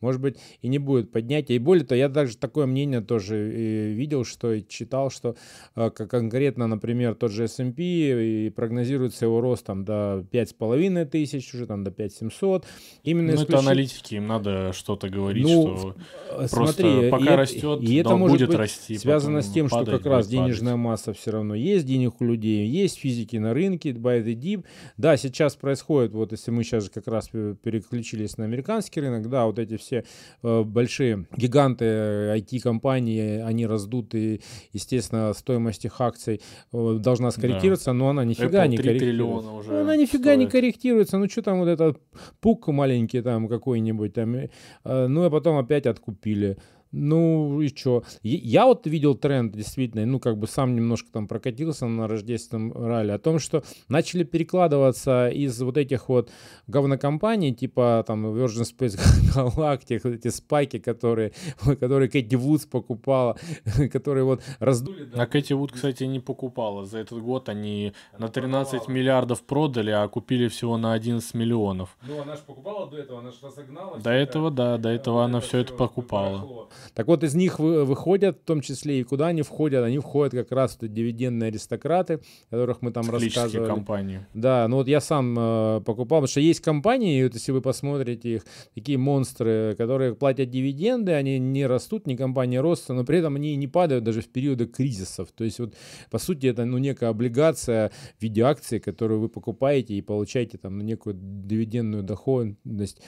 [0.00, 1.56] может быть, и не будет поднятия.
[1.56, 5.36] И более того, я даже такое мнение тоже э, видел, что и читал, что
[5.74, 11.66] э, конкретно, например, тот же S&P и прогнозируется его рост там до 5,5 тысяч, уже
[11.66, 12.66] там до 5,700.
[13.02, 13.48] Именно ну, исключ...
[13.48, 15.96] это аналитики, им надо что-то говорить, ну, что
[16.30, 18.98] э, смотри, пока и растет, и это может будет быть расти.
[18.98, 20.30] связано с тем, что как раз падать.
[20.30, 24.64] денежная масса все равно есть, денег у людей есть, физики на рынке, buy the dip.
[24.96, 29.58] Да, сейчас происходит, вот если мы сейчас как раз переключились на американский рынок, да, вот
[29.58, 30.04] эти все все
[30.42, 34.40] э, большие гиганты IT-компании, они раздуты,
[34.72, 36.40] естественно, стоимость их акций
[36.72, 37.94] э, должна скорректироваться, да.
[37.94, 39.50] но она нифига Apple не корректируется.
[39.50, 40.38] Уже она нифига стоит.
[40.38, 41.18] не корректируется.
[41.18, 41.98] Ну, что там вот этот
[42.40, 44.48] пук маленький там какой-нибудь там, э,
[44.84, 46.58] ну, а потом опять откупили.
[46.90, 48.02] Ну и что?
[48.22, 53.10] Я вот видел тренд, действительно, ну как бы сам немножко там прокатился на рождественном ралли,
[53.10, 56.30] о том, что начали перекладываться из вот этих вот
[56.66, 58.98] говнокомпаний, типа там Virgin Space
[59.34, 61.32] Galactic, эти спайки, которые,
[61.80, 63.36] которые Кэти Вудс покупала,
[63.92, 65.04] которые вот раздули.
[65.04, 65.22] Да.
[65.22, 66.86] А Кэти Вуд, кстати, не покупала.
[66.86, 68.94] За этот год они она на 13 покупала.
[68.94, 71.96] миллиардов продали, а купили всего на 11 миллионов.
[72.06, 73.98] Ну она же покупала до этого, она же разогнала.
[73.98, 76.68] До этого, да, до этого она все это покупала.
[76.94, 80.52] Так вот, из них выходят, в том числе и куда они входят, они входят как
[80.52, 83.68] раз в дивидендные аристократы, которых мы там рассказывали.
[83.68, 84.26] компании.
[84.34, 88.36] Да, ну вот я сам э, покупал, потому что есть компании, вот если вы посмотрите
[88.36, 93.36] их, такие монстры, которые платят дивиденды, они не растут, не компания роста, но при этом
[93.36, 95.28] они не падают даже в периоды кризисов.
[95.32, 95.74] То есть вот
[96.10, 100.78] по сути это ну некая облигация в виде акции, которую вы покупаете и получаете там
[100.78, 103.00] ну, некую дивидендную доходность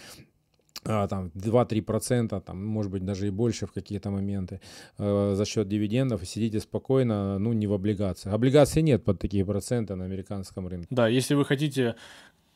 [0.82, 4.60] там 2-3%, там, может быть, даже и больше в какие-то моменты
[4.98, 8.34] э, за счет дивидендов, и сидите спокойно, ну, не в облигациях.
[8.34, 10.88] Облигаций нет под такие проценты на американском рынке.
[10.90, 11.96] Да, если вы хотите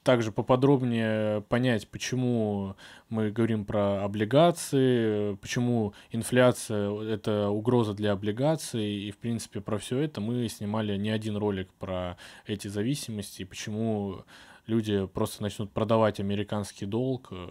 [0.04, 2.76] также поподробнее понять, почему
[3.08, 9.98] мы говорим про облигации, почему инфляция– это угроза для облигаций, и, в принципе, про все
[10.00, 14.24] это мы снимали не один ролик про эти зависимости, почему
[14.66, 17.48] люди просто начнут продавать американский долг э,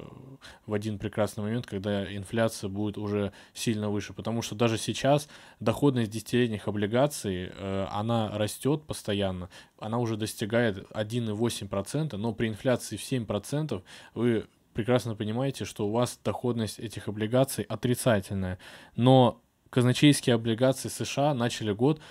[0.66, 4.14] в один прекрасный момент, когда инфляция будет уже сильно выше.
[4.14, 5.28] Потому что даже сейчас
[5.60, 13.02] доходность десятилетних облигаций, э, она растет постоянно, она уже достигает 1,8%, но при инфляции в
[13.02, 13.84] 7%
[14.16, 18.58] вы прекрасно понимаете, что у вас доходность этих облигаций отрицательная.
[18.96, 22.02] Но казначейские облигации США начали год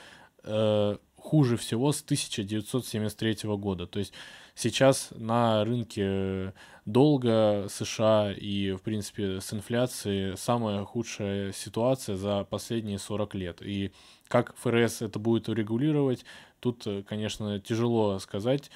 [0.44, 3.86] э, хуже всего с 1973 года.
[3.86, 4.12] То есть
[4.54, 6.52] Сейчас на рынке
[6.84, 13.62] долга США и, в принципе, с инфляцией самая худшая ситуация за последние 40 лет.
[13.62, 13.92] И
[14.28, 16.24] как ФРС это будет урегулировать,
[16.60, 18.70] тут, конечно, тяжело сказать.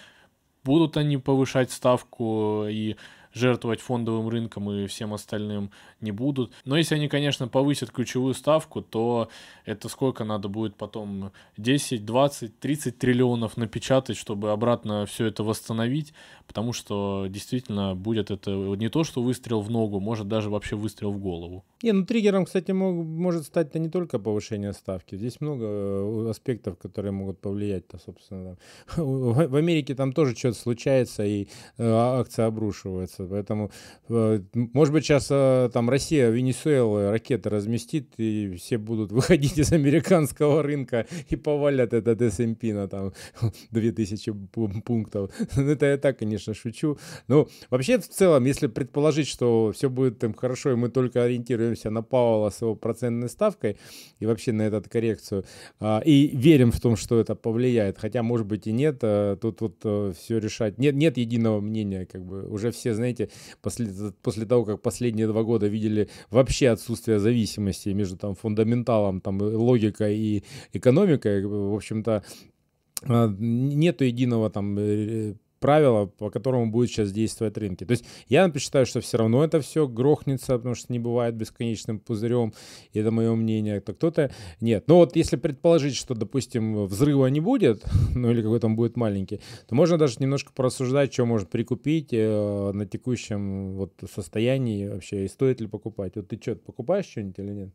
[0.64, 2.96] Будут они повышать ставку и
[3.36, 5.70] жертвовать фондовым рынком и всем остальным
[6.00, 6.52] не будут.
[6.64, 9.28] Но если они, конечно, повысят ключевую ставку, то
[9.64, 16.14] это сколько надо будет потом 10, 20, 30 триллионов напечатать, чтобы обратно все это восстановить,
[16.46, 21.12] потому что действительно будет это не то, что выстрел в ногу, может даже вообще выстрел
[21.12, 21.64] в голову.
[21.82, 25.16] Не, ну триггером, кстати, мог, может стать не только повышение ставки.
[25.16, 28.56] Здесь много э, аспектов, которые могут повлиять-то, собственно.
[28.96, 33.25] В Америке там тоже что-то случается, и э, акция обрушивается.
[33.26, 33.70] Поэтому,
[34.08, 35.26] э, может быть, сейчас
[35.72, 42.20] там Россия, Венесуэла ракеты разместит, и все будут выходить из американского рынка и повалят этот
[42.22, 43.12] S&P на там
[43.70, 44.32] 2000
[44.84, 45.30] пунктов.
[45.56, 46.98] Ну, это я так, конечно, шучу.
[47.28, 51.90] Но вообще, в целом, если предположить, что все будет там хорошо, и мы только ориентируемся
[51.90, 53.78] на Пауэлла с его процентной ставкой
[54.20, 55.44] и вообще на эту коррекцию,
[55.80, 59.60] а, и верим в том, что это повлияет, хотя, может быть, и нет, а, тут
[59.60, 60.78] вот все решать.
[60.78, 63.15] Нет, нет единого мнения, как бы уже все, знаете,
[63.62, 63.88] после,
[64.22, 70.16] после того, как последние два года видели вообще отсутствие зависимости между там фундаменталом, там логикой
[70.16, 72.22] и экономикой, в общем-то,
[73.04, 77.84] нету единого там э, правила, по которому будет сейчас действовать рынки.
[77.84, 81.98] То есть я считаю, что все равно это все грохнется, потому что не бывает бесконечным
[81.98, 82.52] пузырем,
[82.92, 84.84] и это мое мнение, то кто-то нет.
[84.86, 89.40] Но вот если предположить, что, допустим, взрыва не будет, ну или какой-то он будет маленький,
[89.66, 95.28] то можно даже немножко порассуждать, что можно прикупить э, на текущем вот состоянии вообще, и
[95.28, 96.12] стоит ли покупать.
[96.16, 97.70] Вот ты что, покупаешь что-нибудь или нет?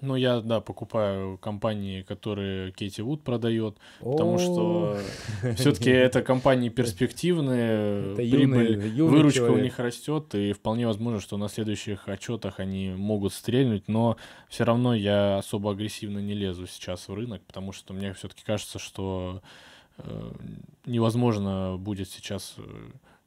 [0.00, 4.98] Ну, я, да, покупаю компании, которые Кейти Вуд продает, потому что
[5.56, 12.08] все-таки это компании перспективные, прибыль, выручка у них растет, и вполне возможно, что на следующих
[12.08, 14.16] отчетах они могут стрельнуть, но
[14.48, 18.78] все равно я особо агрессивно не лезу сейчас в рынок, потому что мне все-таки кажется,
[18.78, 19.42] что
[19.98, 20.32] э,
[20.84, 22.62] невозможно будет сейчас э,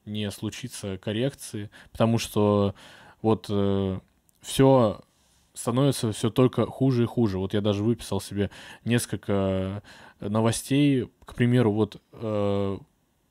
[0.05, 2.75] не случиться коррекции, потому что
[3.21, 3.99] вот э,
[4.41, 5.01] все
[5.59, 7.37] становится все только хуже и хуже.
[7.37, 8.49] Вот я даже выписал себе
[8.85, 9.83] несколько
[10.19, 12.77] новостей, к примеру, вот э,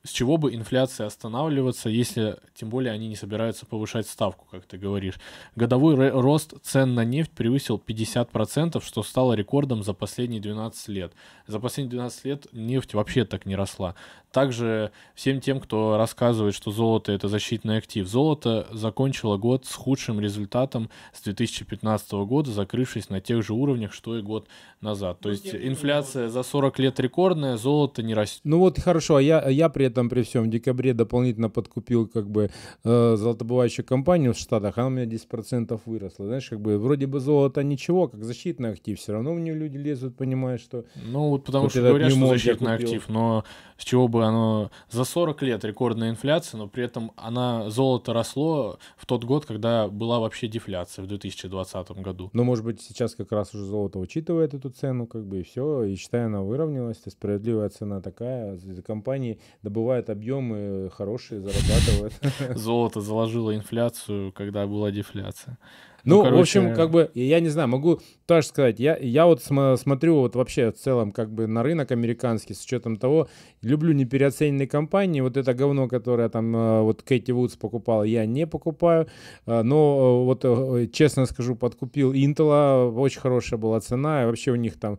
[0.09, 4.79] с чего бы инфляция останавливаться, если тем более они не собираются повышать ставку, как ты
[4.79, 5.21] говоришь.
[5.55, 11.13] Годовой рост цен на нефть превысил 50%, что стало рекордом за последние 12 лет.
[11.47, 13.95] За последние 12 лет нефть вообще так не росла.
[14.33, 18.07] Также всем тем, кто рассказывает, что золото это защитный актив.
[18.07, 24.19] Золото закончило год с худшим результатом с 2015 года, закрывшись на тех же уровнях, что
[24.19, 24.47] и год
[24.81, 25.21] назад.
[25.21, 28.43] То ну, есть инфляция за 40 лет рекордная, золото не растет.
[28.45, 32.29] Ну вот хорошо, а я, я при этом при всем в декабре дополнительно подкупил как
[32.31, 32.51] бы
[32.85, 36.27] э, золотобывающую компанию в Штатах, она у меня 10% выросла.
[36.27, 39.77] Знаешь, как бы вроде бы золото ничего, как защитный актив, все равно в нее люди
[39.77, 40.85] лезут, понимаешь, что...
[41.07, 43.45] Ну вот потому вот что говорят, что защитный актив, но
[43.77, 44.71] с чего бы оно...
[44.91, 49.89] За 40 лет рекордная инфляция, но при этом она, золото росло в тот год, когда
[49.89, 52.31] была вообще дефляция в 2020 году.
[52.33, 55.85] Ну, может быть, сейчас как раз уже золото учитывает эту цену, как бы, и все,
[55.85, 62.13] и считаю, она выровнялась, то справедливая цена такая, компании добывают объемы хорошие, зарабатывают.
[62.59, 65.59] Золото заложило инфляцию, когда была дефляция.
[66.05, 66.37] Ну, ну короче...
[66.37, 70.17] в общем, как бы, я не знаю, могу тоже сказать, я, я вот см- смотрю
[70.21, 73.29] вот вообще в целом как бы на рынок американский с учетом того,
[73.63, 78.47] люблю непереоцененные компании, вот это говно, которое там э, вот Кэти Вудс покупала, я не
[78.47, 79.09] покупаю,
[79.47, 84.57] э, но э, вот честно скажу, подкупил Intel, очень хорошая была цена, и вообще у
[84.57, 84.99] них там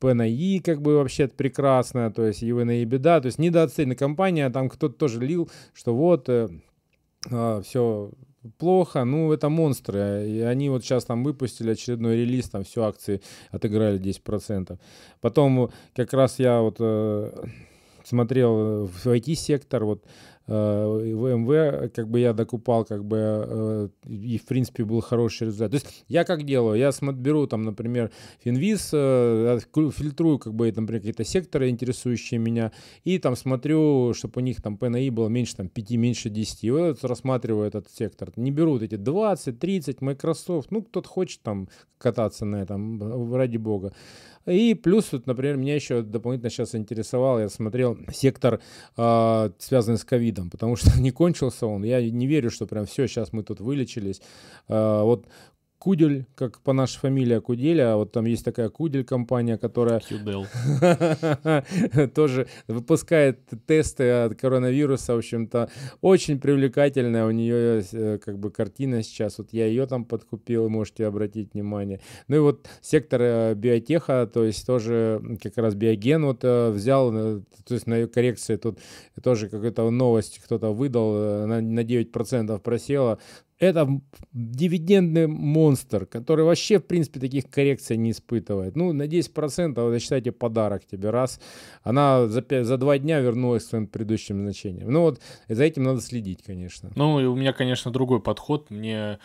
[0.00, 4.68] PNI как бы вообще прекрасная, то есть UNI беда, то есть недооцененная компания, а там
[4.68, 6.48] кто-то тоже лил, что вот э,
[7.30, 8.10] э, все
[8.58, 10.26] плохо, ну, это монстры.
[10.28, 14.78] И они вот сейчас там выпустили очередной релиз, там все акции отыграли 10%.
[15.20, 17.30] Потом как раз я вот э,
[18.04, 20.04] смотрел в IT-сектор, вот
[20.48, 25.70] ВМВ, как бы я докупал, как бы, э, и, в принципе, был хороший результат.
[25.72, 26.78] То есть я как делаю?
[26.78, 28.10] Я беру, там, например,
[28.42, 29.58] Финвиз, э,
[29.92, 32.72] фильтрую, как бы, например, какие-то секторы, интересующие меня,
[33.04, 36.64] и там смотрю, чтобы у них там ПНИ было меньше, там, 5, меньше 10.
[36.64, 38.32] И вот рассматриваю этот сектор.
[38.36, 43.58] Не беру вот эти 20, 30, Microsoft, ну, кто-то хочет там кататься на этом, ради
[43.58, 43.92] бога.
[44.46, 48.60] И плюс, вот, например, меня еще дополнительно сейчас интересовал, я смотрел сектор,
[48.96, 51.84] э, связанный с ковидом, потому что не кончился он.
[51.84, 54.20] Я не верю, что прям все, сейчас мы тут вылечились.
[54.68, 55.26] Э, вот
[55.78, 60.00] Кудель, как по нашей фамилии Куделя, а вот там есть такая Кудель компания, которая
[62.14, 69.04] тоже выпускает тесты от коронавируса, в общем-то, очень привлекательная у нее э, как бы картина
[69.04, 72.00] сейчас, вот я ее там подкупил, можете обратить внимание.
[72.26, 77.12] Ну и вот сектор э, биотеха, то есть тоже как раз биоген вот э, взял,
[77.12, 78.80] то есть на коррекции тут
[79.22, 83.20] тоже какая-то новость кто-то выдал, на 9% просела,
[83.58, 83.88] это
[84.32, 88.76] дивидендный монстр, который вообще, в принципе, таких коррекций не испытывает.
[88.76, 91.40] Ну, на 10%, вот считайте, подарок тебе, раз.
[91.82, 94.90] Она за, 5, за два дня вернулась к своим предыдущим значениям.
[94.90, 96.90] Ну, вот за этим надо следить, конечно.
[96.94, 98.70] Ну, и у меня, конечно, другой подход.
[98.70, 99.18] Мне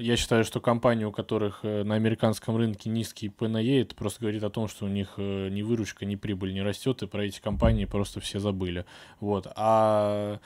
[0.00, 4.42] я считаю, что компании, у которых э, на американском рынке низкий ПНЕ, это просто говорит
[4.42, 7.40] о том, что у них э, ни выручка, ни прибыль не растет, и про эти
[7.40, 8.86] компании просто все забыли.
[9.20, 9.46] Вот.
[9.56, 10.40] А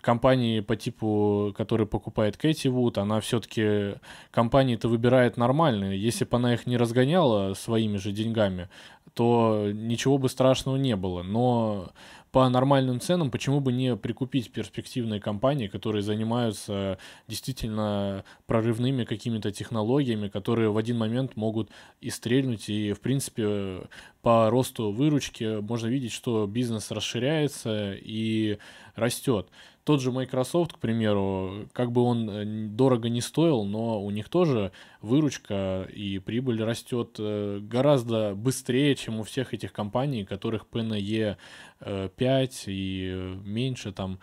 [0.00, 3.94] компании по типу, который покупает Кэти Вуд, она все-таки
[4.30, 6.00] компании-то выбирает нормальные.
[6.00, 8.68] Если бы она их не разгоняла своими же деньгами,
[9.14, 11.22] то ничего бы страшного не было.
[11.22, 11.92] Но
[12.32, 20.28] по нормальным ценам, почему бы не прикупить перспективные компании, которые занимаются действительно прорывными какими-то технологиями,
[20.28, 23.82] которые в один момент могут и стрельнуть, и, в принципе,
[24.22, 28.56] по росту выручки можно видеть, что бизнес расширяется и
[28.94, 29.48] растет.
[29.84, 34.28] Тот же Microsoft, к примеру, как бы он э, дорого не стоил, но у них
[34.28, 41.36] тоже выручка и прибыль растет э, гораздо быстрее, чем у всех этих компаний, которых PNE
[41.80, 44.20] 5 э, и меньше там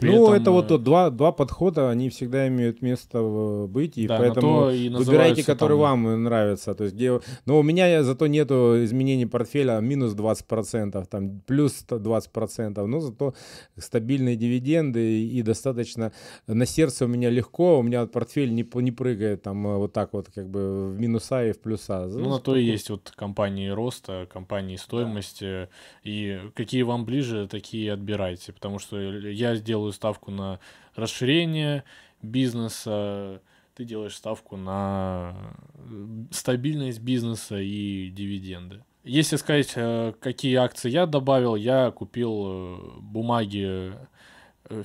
[0.00, 0.42] при ну, этом...
[0.42, 3.22] это вот э, два, два подхода, они всегда имеют место
[3.68, 6.04] быть, и да, поэтому и выбирайте, который там...
[6.04, 6.74] вам нравится.
[6.74, 7.20] То есть, где...
[7.46, 13.34] Но у меня зато нету изменений портфеля минус 20%, там плюс 20%, но зато
[13.76, 16.12] стабильные дивиденды и достаточно
[16.46, 20.12] на сердце у меня легко, у меня портфель не, не прыгает там э, вот так
[20.12, 22.06] вот как бы в минуса и в плюса.
[22.06, 25.68] Ну, на то и есть вот компании роста, компании стоимости, да.
[26.04, 30.58] и какие вам ближе, такие отбирайте, потому что я сделаю делаю ставку на
[30.94, 31.84] расширение
[32.22, 33.40] бизнеса,
[33.74, 35.34] ты делаешь ставку на
[35.74, 38.82] э, стабильность бизнеса и дивиденды.
[39.04, 43.94] Если сказать, э, какие акции я добавил, я купил э, бумаги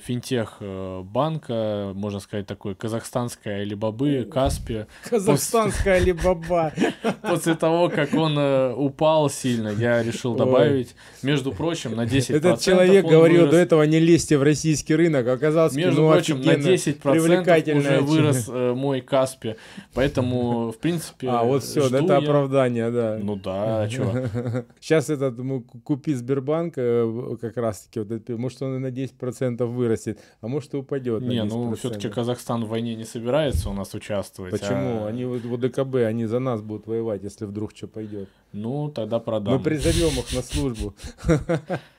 [0.00, 4.86] финтех э, банка, можно сказать, такой казахстанская Алибабы, Каспи.
[5.08, 6.72] Казахстанская Алибаба.
[7.22, 12.34] После того, как он э, упал сильно, я решил добавить, между прочим, на 10%.
[12.34, 13.52] Этот человек говорил вырос...
[13.52, 18.48] до этого не лезьте в российский рынок, оказался, между ну, прочим, на 10% уже вырос
[18.48, 19.54] мой Каспи,
[19.94, 22.16] поэтому, в принципе, А, вот все, это я...
[22.16, 23.18] оправдание, да.
[23.22, 23.88] Ну да, а?
[24.80, 25.38] Сейчас этот,
[25.84, 31.22] купи Сбербанк как раз-таки, вот, может, он на 10% вырастет, а может и упадет.
[31.22, 34.52] Не, ну все-таки Казахстан в войне не собирается у нас участвовать.
[34.52, 35.04] Почему?
[35.04, 35.08] А...
[35.08, 38.28] Они вот в ДКБ, они за нас будут воевать, если вдруг что пойдет.
[38.52, 39.54] Ну, тогда продам.
[39.54, 40.94] Мы призовем их на службу.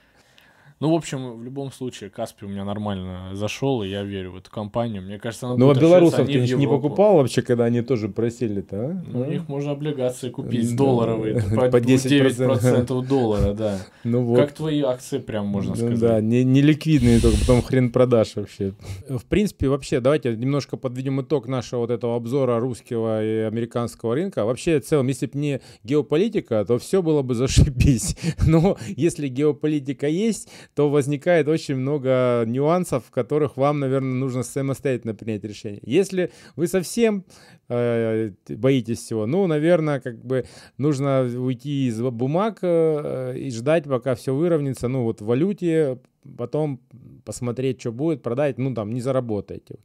[0.79, 4.37] Ну, в общем, в любом случае, Каспи у меня нормально зашел, и я верю в
[4.37, 5.01] эту компанию.
[5.01, 9.03] Мне кажется, она Ну, а белорусов ты не покупал вообще, когда они тоже просили-то, а?
[9.07, 13.79] Ну, у них можно облигации купить долларовые по, по 9% доллара, да.
[14.03, 14.37] Ну вот.
[14.37, 15.99] Как твои акции, прям можно ну сказать.
[15.99, 18.73] Да, не, не ликвидные, только потом хрен продашь вообще.
[19.09, 24.45] В принципе, вообще, давайте немножко подведем итог нашего вот этого обзора русского и американского рынка.
[24.45, 28.15] Вообще, в целом, если бы не геополитика, то все было бы зашибись.
[28.45, 35.15] Но если геополитика есть, то возникает очень много нюансов, в которых вам, наверное, нужно самостоятельно
[35.15, 35.81] принять решение.
[35.83, 37.25] Если вы совсем
[37.69, 40.45] э, боитесь всего, ну, наверное, как бы
[40.77, 45.99] нужно уйти из бумаг э, и ждать, пока все выровняется, ну, вот в валюте,
[46.37, 46.81] потом
[47.25, 49.79] посмотреть, что будет, продать, ну, там, не заработаете.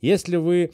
[0.00, 0.72] Если вы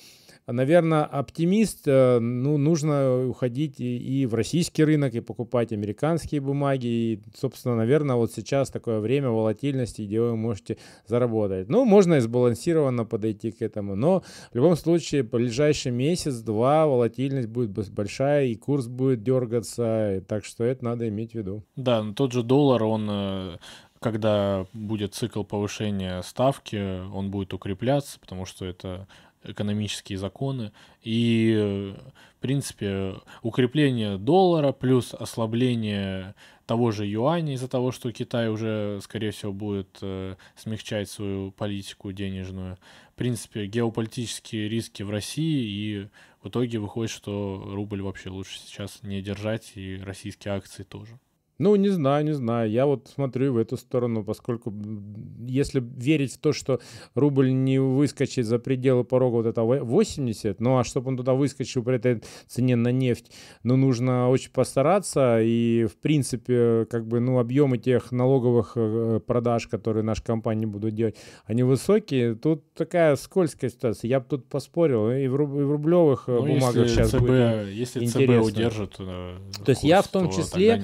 [0.53, 6.87] наверное, оптимист, э, ну, нужно уходить и, в российский рынок, и покупать американские бумаги.
[6.87, 11.69] И, собственно, наверное, вот сейчас такое время волатильности, где вы можете заработать.
[11.69, 17.49] Ну, можно и сбалансированно подойти к этому, но в любом случае, в ближайший месяц-два волатильность
[17.49, 21.63] будет большая, и курс будет дергаться, так что это надо иметь в виду.
[21.77, 23.57] Да, тот же доллар, он э,
[24.01, 29.07] когда будет цикл повышения ставки, он будет укрепляться, потому что это
[29.45, 30.73] экономические законы.
[31.03, 31.95] И,
[32.37, 36.35] в принципе, укрепление доллара плюс ослабление
[36.67, 42.13] того же юаня из-за того, что Китай уже, скорее всего, будет э, смягчать свою политику
[42.13, 42.77] денежную.
[43.13, 46.09] В принципе, геополитические риски в России, и
[46.43, 51.19] в итоге выходит, что рубль вообще лучше сейчас не держать, и российские акции тоже.
[51.59, 52.71] Ну, не знаю, не знаю.
[52.71, 54.73] Я вот смотрю в эту сторону, поскольку
[55.47, 56.81] если верить в то, что
[57.15, 61.83] рубль не выскочит за пределы порога вот этого 80, ну а чтобы он туда выскочил
[61.83, 63.33] при этой цене на нефть,
[63.65, 65.41] ну нужно очень постараться.
[65.43, 70.95] И в принципе, как бы, ну объемы тех налоговых э, продаж, которые наши компании будут
[70.95, 72.37] делать, они высокие.
[72.37, 74.09] Тут такая скользкая ситуация.
[74.09, 75.11] Я бы тут поспорил.
[75.11, 78.45] И в, руб, и в рублевых э, ну, бумагах сейчас ЦБ, будет Если интересно.
[78.45, 80.77] ЦБ удержит э, То есть я в том числе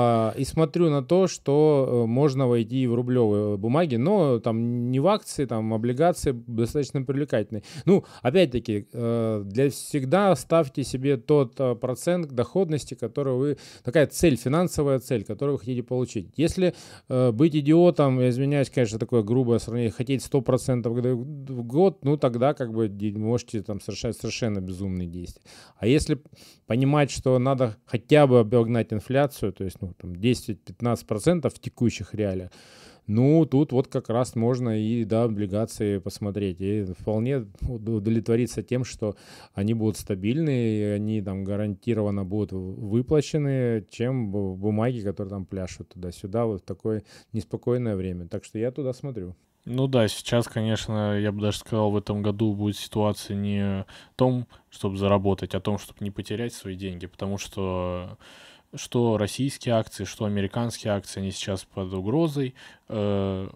[0.00, 4.98] а, и смотрю на то, что э, можно войти в рублевые бумаги, но там не
[4.98, 7.62] в акции, там облигации достаточно привлекательные.
[7.84, 13.58] Ну, опять-таки, э, для всегда ставьте себе тот э, процент доходности, который вы...
[13.84, 16.28] Такая цель, финансовая цель, которую вы хотите получить.
[16.36, 16.74] Если
[17.08, 22.72] быть идиотом, я извиняюсь, конечно, такое грубое сравнение, хотеть 100% в год, ну, тогда как
[22.72, 25.42] бы можете там совершать совершенно безумные действия.
[25.76, 26.20] А если
[26.66, 32.50] понимать, что надо хотя бы обогнать инфляцию, то есть, ну, там, 10-15% в текущих реалиях,
[33.06, 36.60] ну, тут вот как раз можно и, да, облигации посмотреть.
[36.60, 39.16] И вполне удовлетвориться тем, что
[39.52, 46.44] они будут стабильные, и они там гарантированно будут выплачены, чем бумаги, которые там пляшут туда-сюда
[46.44, 48.28] вот в такое неспокойное время.
[48.28, 49.34] Так что я туда смотрю.
[49.64, 54.16] Ну да, сейчас, конечно, я бы даже сказал, в этом году будет ситуация не в
[54.16, 58.18] том, чтобы заработать, а о том, чтобы не потерять свои деньги, потому что
[58.74, 62.54] что российские акции, что американские акции, они сейчас под угрозой.
[62.88, 63.48] Э,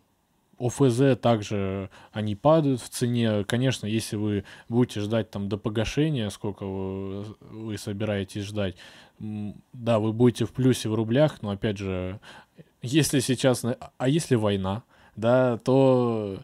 [0.59, 3.45] ОФЗ также они падают в цене.
[3.45, 8.77] Конечно, если вы будете ждать там до погашения, сколько вы, вы собираетесь ждать,
[9.19, 12.21] да, вы будете в плюсе в рублях, но опять же,
[12.83, 13.65] если сейчас,
[13.97, 14.83] а если война,
[15.17, 16.39] да, то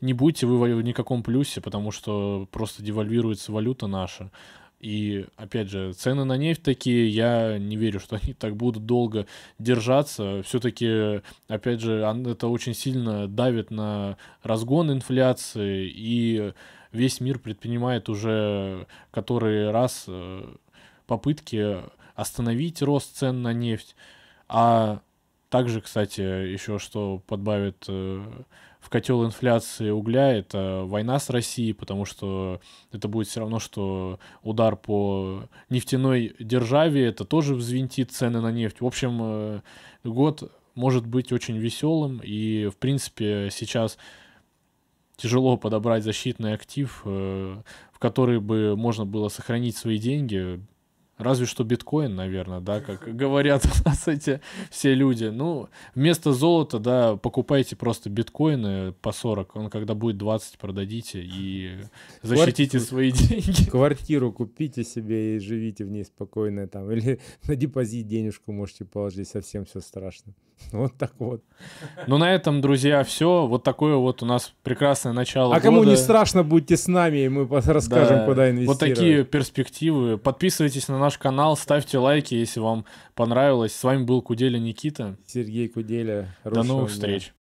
[0.00, 4.30] не будете вы в никаком плюсе, потому что просто девальвируется валюта наша.
[4.80, 9.26] И, опять же, цены на нефть такие, я не верю, что они так будут долго
[9.58, 10.42] держаться.
[10.42, 16.52] Все-таки, опять же, это очень сильно давит на разгон инфляции, и
[16.92, 20.44] весь мир предпринимает уже который раз э,
[21.06, 21.78] попытки
[22.14, 23.96] остановить рост цен на нефть.
[24.48, 25.00] А
[25.48, 28.24] также, кстати, еще что подбавит э,
[28.86, 32.60] в котел инфляции угля, это война с Россией, потому что
[32.92, 38.80] это будет все равно, что удар по нефтяной державе, это тоже взвинтит цены на нефть.
[38.80, 39.60] В общем, э,
[40.04, 43.98] год может быть очень веселым, и, в принципе, сейчас
[45.16, 47.56] тяжело подобрать защитный актив, э,
[47.90, 50.60] в который бы можно было сохранить свои деньги,
[51.18, 54.40] Разве что биткоин, наверное, да, как говорят у нас эти
[54.70, 55.24] все люди.
[55.24, 59.56] Ну, вместо золота, да, покупайте просто биткоины по 40.
[59.56, 61.78] Он когда будет 20, продадите и
[62.22, 62.86] защитите Кварти...
[62.86, 63.64] свои деньги.
[63.70, 66.90] Квартиру купите себе и живите в ней спокойно там.
[66.90, 70.34] Или на депозит денежку можете положить, совсем все страшно.
[70.72, 71.42] Вот так вот.
[72.06, 73.46] Ну, на этом, друзья, все.
[73.46, 75.62] Вот такое вот у нас прекрасное начало А года.
[75.62, 78.26] кому не страшно, будьте с нами, и мы расскажем, да.
[78.26, 78.80] куда инвестировать.
[78.80, 80.18] Вот такие перспективы.
[80.18, 82.84] Подписывайтесь на наш канал, ставьте лайки, если вам
[83.14, 83.74] понравилось.
[83.74, 85.16] С вами был Куделя Никита.
[85.26, 86.36] Сергей Куделя.
[86.44, 87.32] До новых встреч.